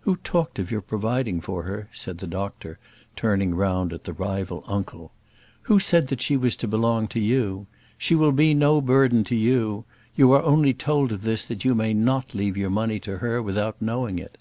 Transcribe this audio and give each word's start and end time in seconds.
"Who 0.00 0.16
talked 0.24 0.58
of 0.58 0.70
your 0.70 0.80
providing 0.80 1.42
for 1.42 1.64
her?" 1.64 1.90
said 1.92 2.16
the 2.16 2.26
doctor, 2.26 2.78
turning 3.16 3.54
round 3.54 3.92
at 3.92 4.04
the 4.04 4.14
rival 4.14 4.64
uncle. 4.66 5.12
"Who 5.64 5.78
said 5.78 6.06
that 6.08 6.22
she 6.22 6.38
was 6.38 6.56
to 6.56 6.66
belong 6.66 7.06
to 7.08 7.20
you? 7.20 7.66
She 7.98 8.14
will 8.14 8.32
be 8.32 8.54
no 8.54 8.80
burden 8.80 9.24
to 9.24 9.36
you; 9.36 9.84
you 10.16 10.32
are 10.32 10.40
only 10.42 10.72
told 10.72 11.12
of 11.12 11.20
this 11.20 11.44
that 11.44 11.66
you 11.66 11.74
may 11.74 11.92
not 11.92 12.34
leave 12.34 12.56
your 12.56 12.70
money 12.70 12.98
to 13.00 13.18
her 13.18 13.42
without 13.42 13.76
knowing 13.82 14.18
it. 14.18 14.38